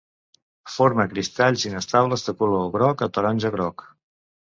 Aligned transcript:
Forma 0.75 1.05
cristalls 1.11 1.67
inestables 1.71 2.27
de 2.31 2.37
color 2.43 2.69
groc 2.79 3.07
a 3.09 3.13
taronja-groc. 3.19 3.91